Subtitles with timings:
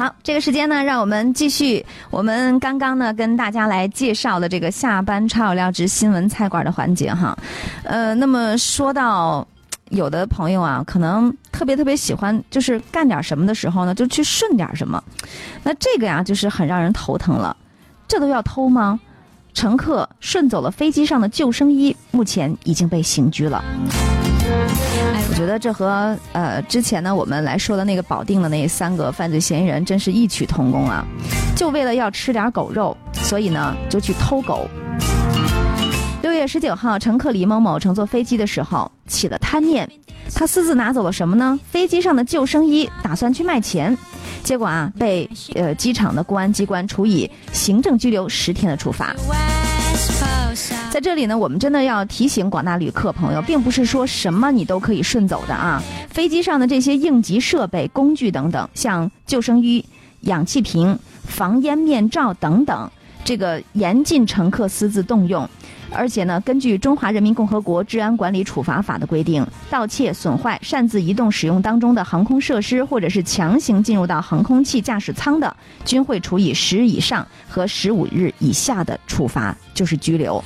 [0.00, 7.36] 好，这个时间呢，让我们继续我们刚刚呢跟大家来介绍的这个下班超有料之新闻菜馆的环节哈。
[7.82, 9.46] 呃，那么说到
[9.90, 15.04] 有的朋友啊，可能特别特别喜欢，就是干点什么的时候呢，就去顺点什么。
[15.62, 17.54] 那这个呀，就是很让人头疼了。
[18.08, 18.98] 这都要偷吗？
[19.52, 23.62] 乘客顺走了飞机上的救生衣，目前已经被刑拘了。
[25.30, 31.04] 我觉得这和呃之前呢我们来说的那个保定的那三个犯罪嫌疑人真是异曲同工啊！
[31.56, 34.68] 就为了要吃点狗肉，所以呢就去偷狗。
[36.20, 39.88] 六月十九号，乘客李某某乘坐飞机的时候起了贪念，
[40.34, 41.58] 他私自拿走了什么呢？
[41.70, 43.96] 飞机上的救生衣，打算去卖钱，
[44.42, 49.14] 结果啊被呃机场的公安机关处以行政拘留十天的处罚。
[50.90, 55.82] 在这里呢，我们真的要提醒广大旅客朋友，并不是说什么你都可以顺走的啊。
[56.08, 59.84] 飞机上的这些应急设备、工具等等，像救生衣、
[60.22, 62.90] 氧气瓶、防烟面罩等等，
[63.30, 65.48] 这个严禁乘客私自动用。
[65.92, 80.42] 而且呢，根据《中华人民共和国治安管理处罚法》的规定，盗窃、损坏、擅自移动使用当中的航空设施，或者是强行进入到航空器驾驶舱的，均会处以十日以上和十五日以下的处罚，就是拘留。